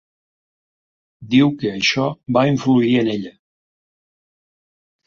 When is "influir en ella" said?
2.55-3.37